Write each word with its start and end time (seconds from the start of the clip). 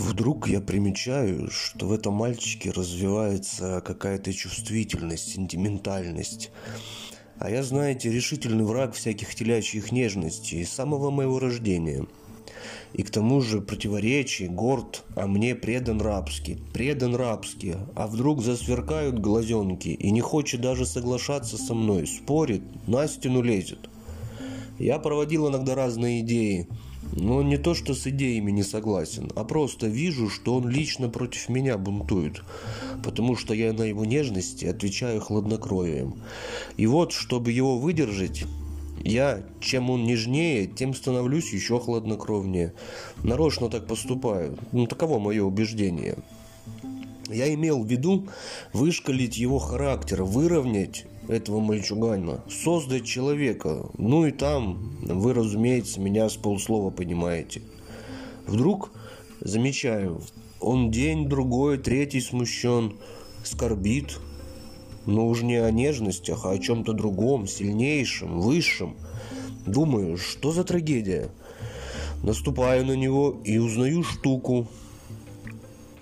Вдруг 0.00 0.48
я 0.48 0.62
примечаю, 0.62 1.50
что 1.50 1.86
в 1.86 1.92
этом 1.92 2.14
мальчике 2.14 2.70
развивается 2.70 3.82
какая-то 3.84 4.32
чувствительность, 4.32 5.34
сентиментальность. 5.34 6.50
А 7.38 7.50
я, 7.50 7.62
знаете, 7.62 8.10
решительный 8.10 8.64
враг 8.64 8.94
всяких 8.94 9.34
телячьих 9.34 9.92
нежностей 9.92 10.64
с 10.64 10.70
самого 10.70 11.10
моего 11.10 11.38
рождения. 11.38 12.06
И 12.94 13.02
к 13.02 13.10
тому 13.10 13.42
же 13.42 13.60
противоречий, 13.60 14.48
горд, 14.48 15.04
а 15.16 15.26
мне 15.26 15.54
предан 15.54 16.00
рабски, 16.00 16.58
предан 16.72 17.14
рабски, 17.14 17.76
а 17.94 18.06
вдруг 18.06 18.42
засверкают 18.42 19.18
глазенки 19.18 19.88
и 19.88 20.10
не 20.10 20.22
хочет 20.22 20.62
даже 20.62 20.86
соглашаться 20.86 21.58
со 21.58 21.74
мной, 21.74 22.06
спорит, 22.06 22.62
на 22.88 23.06
стену 23.06 23.42
лезет. 23.42 23.90
Я 24.80 24.98
проводил 24.98 25.46
иногда 25.50 25.74
разные 25.74 26.22
идеи, 26.22 26.66
но 27.12 27.42
не 27.42 27.58
то, 27.58 27.74
что 27.74 27.92
с 27.92 28.06
идеями 28.06 28.50
не 28.50 28.62
согласен, 28.62 29.30
а 29.36 29.44
просто 29.44 29.88
вижу, 29.88 30.30
что 30.30 30.54
он 30.54 30.70
лично 30.70 31.10
против 31.10 31.50
меня 31.50 31.76
бунтует, 31.76 32.42
потому 33.04 33.36
что 33.36 33.52
я 33.52 33.74
на 33.74 33.82
его 33.82 34.06
нежности 34.06 34.64
отвечаю 34.64 35.20
хладнокровием. 35.20 36.14
И 36.78 36.86
вот, 36.86 37.12
чтобы 37.12 37.52
его 37.52 37.78
выдержать, 37.78 38.44
я, 39.04 39.42
чем 39.60 39.90
он 39.90 40.04
нежнее, 40.04 40.66
тем 40.66 40.94
становлюсь 40.94 41.52
еще 41.52 41.78
хладнокровнее. 41.78 42.72
Нарочно 43.22 43.68
так 43.68 43.86
поступаю. 43.86 44.56
Ну, 44.72 44.86
таково 44.86 45.18
мое 45.18 45.44
убеждение. 45.44 46.16
Я 47.28 47.52
имел 47.52 47.82
в 47.82 47.86
виду 47.86 48.28
вышкалить 48.72 49.36
его 49.36 49.58
характер, 49.58 50.22
выровнять 50.22 51.04
этого 51.30 51.60
мальчугана, 51.60 52.42
создать 52.50 53.04
человека. 53.04 53.86
Ну 53.96 54.26
и 54.26 54.32
там, 54.32 54.96
вы, 55.02 55.32
разумеется, 55.32 56.00
меня 56.00 56.28
с 56.28 56.36
полслова 56.36 56.90
понимаете. 56.90 57.62
Вдруг 58.46 58.90
замечаю, 59.40 60.20
он 60.60 60.90
день, 60.90 61.28
другой, 61.28 61.78
третий 61.78 62.20
смущен, 62.20 62.94
скорбит, 63.44 64.18
но 65.06 65.28
уж 65.28 65.42
не 65.42 65.56
о 65.56 65.70
нежностях, 65.70 66.44
а 66.44 66.50
о 66.50 66.58
чем-то 66.58 66.92
другом, 66.92 67.46
сильнейшем, 67.46 68.40
высшем. 68.40 68.96
Думаю, 69.66 70.16
что 70.18 70.52
за 70.52 70.64
трагедия? 70.64 71.30
Наступаю 72.22 72.84
на 72.84 72.96
него 72.96 73.40
и 73.44 73.58
узнаю 73.58 74.02
штуку. 74.02 74.66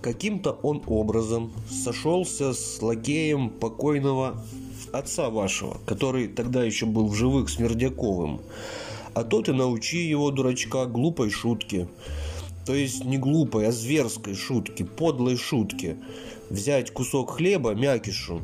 Каким-то 0.00 0.52
он 0.62 0.82
образом 0.86 1.52
сошелся 1.70 2.54
с 2.54 2.80
лакеем 2.80 3.50
покойного 3.50 4.42
отца 4.92 5.30
вашего, 5.30 5.78
который 5.86 6.28
тогда 6.28 6.64
еще 6.64 6.86
был 6.86 7.08
в 7.08 7.14
живых 7.14 7.50
Смердяковым. 7.50 8.40
А 9.14 9.24
тот 9.24 9.48
и 9.48 9.52
научи 9.52 9.98
его, 10.08 10.30
дурачка, 10.30 10.86
глупой 10.86 11.30
шутке. 11.30 11.88
То 12.66 12.74
есть 12.74 13.04
не 13.04 13.18
глупой, 13.18 13.66
а 13.66 13.72
зверской 13.72 14.34
шутки, 14.34 14.82
подлой 14.82 15.36
шутки. 15.36 15.96
Взять 16.50 16.90
кусок 16.90 17.30
хлеба, 17.30 17.74
мякишу, 17.74 18.40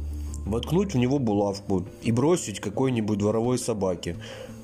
воткнуть 0.47 0.95
в 0.95 0.99
него 0.99 1.19
булавку 1.19 1.85
и 2.03 2.11
бросить 2.11 2.61
какой-нибудь 2.61 3.19
дворовой 3.19 3.59
собаке. 3.59 4.17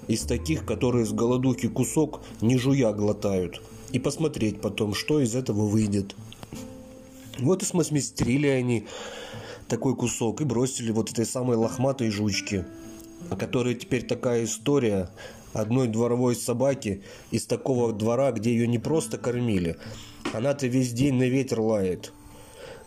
Из 0.08 0.22
таких, 0.22 0.64
которые 0.64 1.04
с 1.06 1.12
голодухи 1.12 1.68
кусок 1.68 2.22
не 2.41 2.58
жуя 2.58 2.92
глотают. 2.92 3.60
И 3.92 3.98
посмотреть 3.98 4.60
потом, 4.60 4.94
что 4.94 5.20
из 5.20 5.34
этого 5.34 5.66
выйдет. 5.66 6.14
Вот 7.38 7.62
и 7.62 7.66
смастерили 7.66 8.48
они 8.48 8.86
такой 9.70 9.94
кусок 9.94 10.40
и 10.40 10.44
бросили 10.44 10.90
вот 10.90 11.10
этой 11.10 11.24
самой 11.24 11.56
лохматой 11.56 12.10
жучки, 12.10 12.64
о 13.30 13.36
которой 13.36 13.76
теперь 13.76 14.04
такая 14.04 14.44
история 14.44 15.08
одной 15.52 15.86
дворовой 15.86 16.34
собаки 16.34 17.02
из 17.30 17.46
такого 17.46 17.92
двора, 17.92 18.32
где 18.32 18.50
ее 18.50 18.66
не 18.66 18.78
просто 18.78 19.16
кормили. 19.16 19.76
Она-то 20.32 20.66
весь 20.66 20.92
день 20.92 21.14
на 21.14 21.28
ветер 21.28 21.60
лает. 21.60 22.12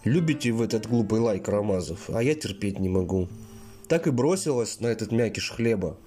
Любите 0.04 0.52
в 0.52 0.62
этот 0.62 0.88
глупый 0.88 1.22
лай 1.22 1.40
Карамазов, 1.40 2.10
а 2.10 2.22
я 2.22 2.36
терпеть 2.36 2.80
не 2.80 2.90
могу. 2.90 3.30
Так 3.88 4.08
и 4.08 4.12
бросилась 4.12 4.82
на 4.82 4.88
этот 4.88 5.14
мякиш 5.14 5.52
хлеба. 5.52 5.98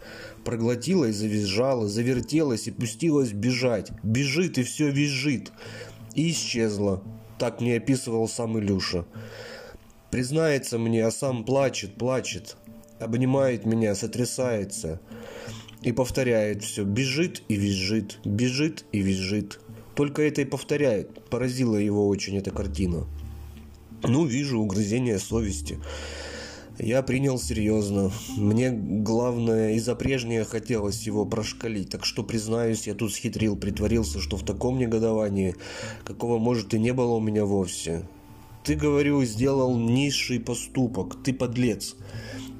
Проглотила 0.45 1.07
и 1.07 1.13
завизжала, 1.13 1.89
завертелась 1.89 2.67
и 2.67 2.71
пустилась 2.71 3.33
бежать. 3.33 3.93
Бежит 4.03 4.59
и 4.59 4.63
все 4.63 4.91
визжит. 4.91 5.53
И 6.15 6.31
исчезла. 6.31 7.03
Так 7.39 7.61
мне 7.61 7.77
описывал 7.77 8.29
сам 8.29 8.59
Илюша. 8.59 9.07
Признается 10.11 10.79
мне, 10.79 11.05
а 11.05 11.11
сам 11.11 11.45
плачет, 11.45 11.95
плачет. 11.95 12.57
Обнимает 12.99 13.67
меня, 13.67 13.95
сотрясается. 13.95 15.01
И 15.83 15.93
повторяет 15.93 16.63
все. 16.63 16.85
Бежит 16.85 17.43
и 17.49 17.57
визжит. 17.57 18.19
Бежит 18.25 18.85
и 18.93 19.01
визжит. 19.01 19.61
Только 19.95 20.23
это 20.23 20.43
и 20.43 20.45
повторяет. 20.45 21.29
Поразила 21.29 21.77
его 21.77 22.07
очень 22.09 22.37
эта 22.37 22.51
картина. 22.51 23.07
Ну, 24.03 24.25
вижу 24.25 24.61
угрызение 24.61 25.19
совести. 25.19 25.79
Я 26.79 27.03
принял 27.03 27.39
серьезно. 27.39 28.13
Мне, 28.37 28.71
главное, 28.71 29.73
из-за 29.75 29.95
прежнего 29.95 30.45
хотелось 30.45 31.03
его 31.03 31.25
прошкалить. 31.25 31.91
Так 31.91 32.05
что, 32.05 32.23
признаюсь, 32.23 32.87
я 32.87 32.95
тут 32.95 33.15
схитрил, 33.15 33.57
притворился, 33.57 34.21
что 34.21 34.37
в 34.37 34.45
таком 34.45 34.79
негодовании, 34.79 35.57
какого, 36.05 36.39
может, 36.39 36.75
и 36.75 36.79
не 36.79 36.93
было 36.93 37.15
у 37.15 37.21
меня 37.21 37.47
вовсе. 37.47 38.07
Ты, 38.67 38.75
говорю, 38.75 39.23
сделал 39.23 39.79
низший 39.79 40.41
поступок. 40.41 41.23
Ты 41.23 41.33
подлец. 41.33 41.95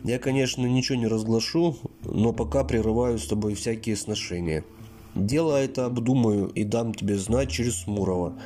Я, 0.05 0.21
конечно, 0.21 0.65
ничего 0.65 0.97
не 0.97 1.09
разглашу, 1.09 1.77
но 2.05 2.33
пока 2.33 2.63
прерываю 2.63 3.19
с 3.19 3.27
тобой 3.27 3.55
всякие 3.55 3.97
сношения. 3.97 4.65
Дело 5.17 5.57
это 5.57 5.85
обдумаю 5.85 6.47
и 6.47 6.63
дам 6.63 6.95
тебе 6.95 7.19
знать 7.19 7.51
через 7.51 7.89
Мурова. 7.89 8.39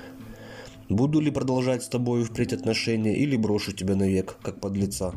Буду 0.88 1.20
ли 1.20 1.30
продолжать 1.30 1.82
с 1.82 1.88
тобой 1.90 2.24
впредь 2.24 2.54
отношения 2.54 3.14
или 3.14 3.36
брошу 3.36 3.72
тебя 3.72 3.94
навек, 3.94 4.38
как 4.40 4.58
подлеца. 4.58 5.12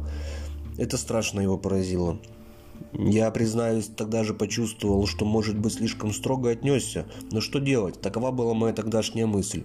Это 0.78 0.98
страшно 0.98 1.40
его 1.40 1.58
поразило. 1.58 2.20
Я, 2.92 3.32
признаюсь, 3.32 3.88
тогда 3.88 4.26
же 4.26 4.34
почувствовал, 4.34 5.08
что, 5.08 5.24
может 5.24 5.58
быть, 5.58 5.76
слишком 5.76 6.12
строго 6.12 6.50
отнесся. 6.50 7.06
Но 7.32 7.40
что 7.40 7.60
делать? 7.60 8.02
Такова 8.02 8.32
была 8.32 8.54
моя 8.54 8.74
тогдашняя 8.74 9.28
мысль. 9.28 9.64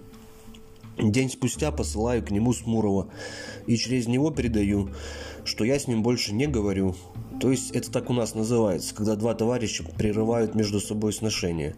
День 1.01 1.29
спустя 1.29 1.71
посылаю 1.71 2.21
к 2.21 2.29
нему 2.29 2.51
Смурова 2.53 3.07
и 3.67 3.77
через 3.77 4.07
него 4.07 4.31
передаю, 4.31 4.89
что 5.45 5.63
я 5.63 5.79
с 5.79 5.87
ним 5.87 6.03
больше 6.03 6.33
не 6.33 6.45
говорю. 6.45 6.93
То 7.39 7.51
есть 7.51 7.71
это 7.71 7.89
так 7.89 8.09
у 8.09 8.13
нас 8.13 8.35
называется, 8.35 8.93
когда 8.93 9.15
два 9.15 9.33
товарища 9.33 9.85
прерывают 9.97 10.55
между 10.55 10.81
собой 10.81 11.13
сношения. 11.13 11.77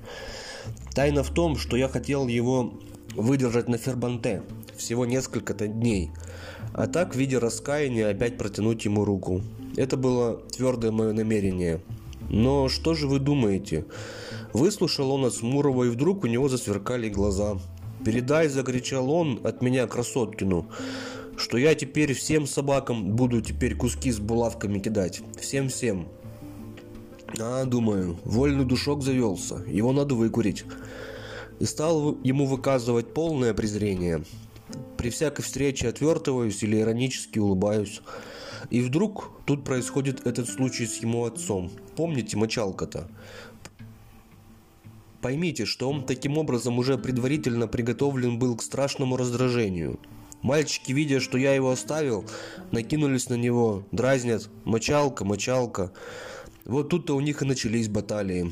Тайна 0.96 1.22
в 1.22 1.30
том, 1.30 1.56
что 1.56 1.78
я 1.78 1.88
хотел 1.88 2.28
его 2.28 2.74
выдержать 3.16 3.68
на 3.68 3.78
Фербанте 3.78 4.42
всего 4.76 5.06
несколько-то 5.06 5.68
дней, 5.68 6.10
а 6.74 6.88
так 6.88 7.14
в 7.14 7.18
виде 7.18 7.38
раскаяния 7.38 8.10
опять 8.10 8.40
протянуть 8.40 8.86
ему 8.86 9.06
руку. 9.06 9.44
Это 9.78 9.98
было 9.98 10.38
твердое 10.52 10.92
мое 10.92 11.14
намерение. 11.14 11.82
Но 12.30 12.70
что 12.70 12.96
же 12.96 13.08
вы 13.08 13.20
думаете? 13.20 13.86
Выслушал 14.54 15.12
он 15.12 15.26
от 15.26 15.36
Смурова, 15.36 15.84
и 15.84 15.90
вдруг 15.90 16.24
у 16.24 16.28
него 16.28 16.50
засверкали 16.50 17.08
глаза– 17.08 17.60
Передай, 18.06 18.48
закричал 18.48 19.12
он 19.12 19.40
от 19.44 19.62
меня 19.62 19.86
красоткину, 19.86 20.68
что 21.38 21.58
я 21.58 21.76
теперь 21.76 22.14
всем 22.14 22.48
собакам 22.48 23.16
буду 23.16 23.42
теперь 23.42 23.76
куски 23.76 24.12
с 24.12 24.20
булавками 24.20 24.80
кидать. 24.80 25.22
Всем-всем. 25.40 26.08
А, 27.40 27.66
думаю, 27.66 28.18
вольный 28.26 28.66
душок 28.66 29.04
завелся, 29.04 29.64
его 29.68 29.94
надо 29.94 30.16
выкурить. 30.16 30.66
И 31.60 31.66
стал 31.66 32.18
ему 32.24 32.48
выказывать 32.48 33.14
полное 33.14 33.54
презрение. 33.54 34.24
При 34.98 35.10
всякой 35.10 35.44
встрече 35.44 35.88
отвертываюсь 35.88 36.64
или 36.64 36.80
иронически 36.80 37.38
улыбаюсь. 37.40 38.02
И 38.70 38.82
вдруг 38.82 39.32
тут 39.46 39.64
происходит 39.64 40.26
этот 40.26 40.50
случай 40.50 40.86
с 40.86 40.98
ему 40.98 41.26
отцом. 41.26 41.72
Помните 41.96 42.38
мочалка-то? 42.38 43.08
Поймите, 45.22 45.66
что 45.66 45.90
он 45.90 46.04
таким 46.04 46.40
образом 46.40 46.80
уже 46.80 46.98
предварительно 46.98 47.68
приготовлен 47.68 48.40
был 48.40 48.56
к 48.56 48.64
страшному 48.64 49.18
раздражению. 49.18 50.00
Мальчики, 50.42 50.92
видя, 50.92 51.20
что 51.20 51.38
я 51.38 51.54
его 51.54 51.70
оставил, 51.70 52.26
накинулись 52.72 53.30
на 53.30 53.36
него, 53.36 53.86
дразнят 53.92 54.50
«мочалка, 54.66 55.24
мочалка». 55.24 55.92
Вот 56.66 56.90
тут-то 56.90 57.16
у 57.16 57.20
них 57.20 57.44
и 57.44 57.46
начались 57.46 57.88
баталии, 57.88 58.52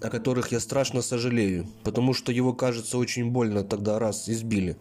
о 0.00 0.08
которых 0.08 0.52
я 0.52 0.60
страшно 0.60 1.02
сожалею, 1.02 1.66
потому 1.82 2.14
что 2.14 2.32
его, 2.32 2.54
кажется, 2.54 2.96
очень 2.96 3.30
больно 3.30 3.62
тогда 3.62 3.98
раз 3.98 4.28
избили. 4.30 4.76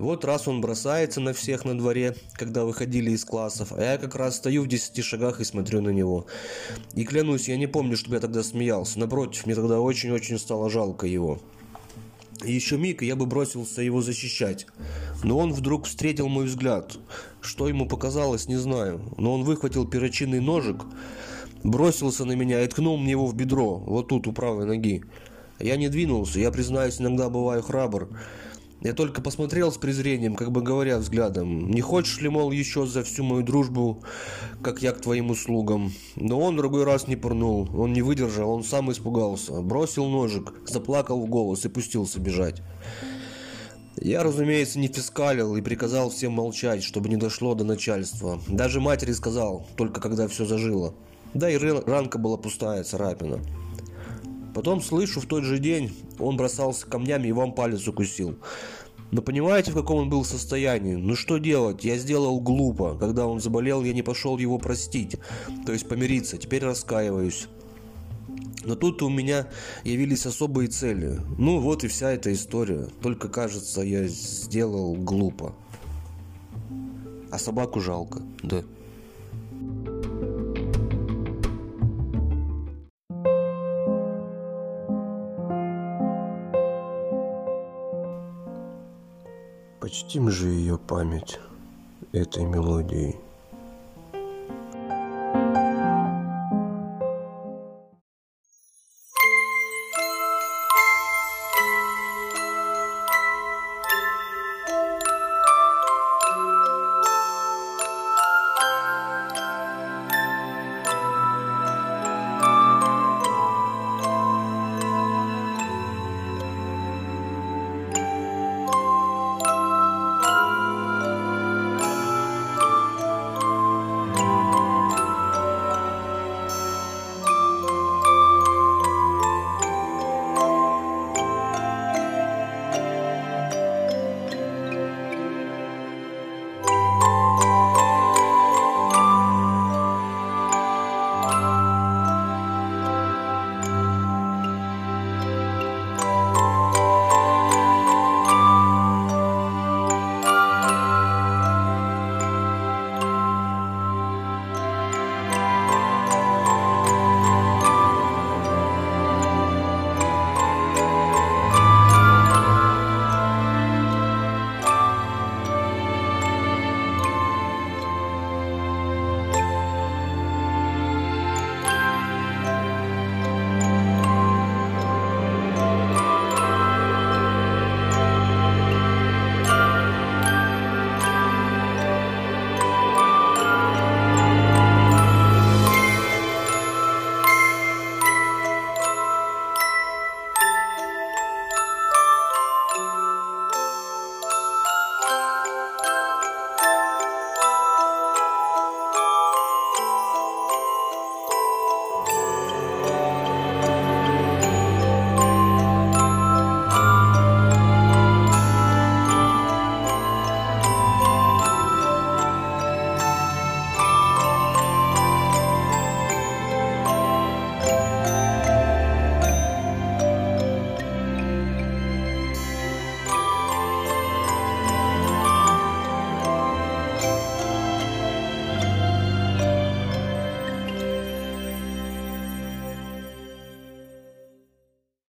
Вот 0.00 0.24
раз 0.24 0.48
он 0.48 0.62
бросается 0.62 1.20
на 1.20 1.34
всех 1.34 1.66
на 1.66 1.76
дворе, 1.76 2.16
когда 2.32 2.64
выходили 2.64 3.10
из 3.10 3.22
классов, 3.26 3.74
а 3.76 3.82
я 3.82 3.98
как 3.98 4.16
раз 4.16 4.36
стою 4.36 4.62
в 4.62 4.66
десяти 4.66 5.02
шагах 5.02 5.42
и 5.42 5.44
смотрю 5.44 5.82
на 5.82 5.90
него. 5.90 6.26
И 6.94 7.04
клянусь, 7.04 7.48
я 7.48 7.58
не 7.58 7.66
помню, 7.66 7.98
чтобы 7.98 8.16
я 8.16 8.20
тогда 8.20 8.42
смеялся. 8.42 8.98
Напротив, 8.98 9.44
мне 9.44 9.54
тогда 9.54 9.78
очень-очень 9.78 10.38
стало 10.38 10.70
жалко 10.70 11.06
его. 11.06 11.38
И 12.42 12.50
еще 12.50 12.78
миг, 12.78 13.02
и 13.02 13.06
я 13.06 13.14
бы 13.14 13.26
бросился 13.26 13.82
его 13.82 14.00
защищать. 14.00 14.66
Но 15.22 15.36
он 15.36 15.52
вдруг 15.52 15.84
встретил 15.84 16.28
мой 16.28 16.46
взгляд. 16.46 16.96
Что 17.42 17.68
ему 17.68 17.86
показалось, 17.86 18.48
не 18.48 18.56
знаю. 18.56 19.02
Но 19.18 19.34
он 19.34 19.44
выхватил 19.44 19.86
перочинный 19.86 20.40
ножик, 20.40 20.78
бросился 21.62 22.24
на 22.24 22.32
меня 22.32 22.64
и 22.64 22.68
ткнул 22.68 22.96
мне 22.96 23.10
его 23.10 23.26
в 23.26 23.34
бедро, 23.34 23.76
вот 23.76 24.08
тут, 24.08 24.26
у 24.26 24.32
правой 24.32 24.64
ноги. 24.64 25.04
Я 25.58 25.76
не 25.76 25.90
двинулся, 25.90 26.40
я, 26.40 26.50
признаюсь, 26.50 27.02
иногда 27.02 27.28
бываю 27.28 27.62
храбр. 27.62 28.08
Я 28.82 28.94
только 28.94 29.20
посмотрел 29.20 29.70
с 29.70 29.76
презрением, 29.76 30.34
как 30.34 30.50
бы 30.52 30.62
говоря 30.62 30.98
взглядом, 30.98 31.70
не 31.70 31.82
хочешь 31.82 32.20
ли, 32.22 32.30
мол, 32.30 32.50
еще 32.50 32.86
за 32.86 33.04
всю 33.04 33.22
мою 33.24 33.42
дружбу, 33.42 34.02
как 34.62 34.80
я 34.80 34.92
к 34.92 35.02
твоим 35.02 35.30
услугам. 35.30 35.92
Но 36.16 36.40
он 36.40 36.56
другой 36.56 36.84
раз 36.84 37.06
не 37.06 37.14
пырнул, 37.14 37.68
он 37.74 37.92
не 37.92 38.00
выдержал, 38.00 38.50
он 38.50 38.64
сам 38.64 38.90
испугался, 38.90 39.60
бросил 39.60 40.06
ножик, 40.06 40.54
заплакал 40.66 41.20
в 41.20 41.28
голос 41.28 41.66
и 41.66 41.68
пустился 41.68 42.20
бежать. 42.20 42.62
Я, 44.00 44.22
разумеется, 44.22 44.78
не 44.78 44.88
фискалил 44.88 45.56
и 45.56 45.60
приказал 45.60 46.08
всем 46.08 46.32
молчать, 46.32 46.82
чтобы 46.82 47.10
не 47.10 47.16
дошло 47.16 47.54
до 47.54 47.64
начальства. 47.64 48.40
Даже 48.48 48.80
матери 48.80 49.12
сказал, 49.12 49.66
только 49.76 50.00
когда 50.00 50.26
все 50.26 50.46
зажило. 50.46 50.94
Да 51.34 51.50
и 51.50 51.58
ранка 51.58 52.18
была 52.18 52.38
пустая, 52.38 52.82
царапина. 52.82 53.40
Потом 54.54 54.80
слышу, 54.80 55.20
в 55.20 55.26
тот 55.26 55.44
же 55.44 55.58
день 55.58 55.92
он 56.18 56.36
бросался 56.36 56.86
камнями 56.86 57.28
и 57.28 57.32
вам 57.32 57.52
палец 57.52 57.86
укусил. 57.86 58.36
Но 59.10 59.22
понимаете, 59.22 59.72
в 59.72 59.74
каком 59.74 59.98
он 59.98 60.08
был 60.08 60.24
состоянии? 60.24 60.94
Ну 60.94 61.16
что 61.16 61.38
делать? 61.38 61.84
Я 61.84 61.96
сделал 61.96 62.40
глупо. 62.40 62.96
Когда 62.98 63.26
он 63.26 63.40
заболел, 63.40 63.82
я 63.82 63.92
не 63.92 64.02
пошел 64.02 64.38
его 64.38 64.58
простить. 64.58 65.16
То 65.66 65.72
есть 65.72 65.88
помириться. 65.88 66.38
Теперь 66.38 66.64
раскаиваюсь. 66.64 67.48
Но 68.64 68.76
тут 68.76 69.02
у 69.02 69.08
меня 69.08 69.48
явились 69.84 70.26
особые 70.26 70.68
цели. 70.68 71.18
Ну 71.38 71.58
вот 71.58 71.82
и 71.82 71.88
вся 71.88 72.12
эта 72.12 72.32
история. 72.32 72.86
Только 73.02 73.28
кажется, 73.28 73.80
я 73.80 74.06
сделал 74.06 74.94
глупо. 74.94 75.54
А 77.32 77.38
собаку 77.38 77.80
жалко, 77.80 78.22
да. 78.42 78.62
Почтим 89.90 90.30
же 90.30 90.46
ее 90.46 90.78
память 90.78 91.40
этой 92.12 92.44
мелодией. 92.44 93.16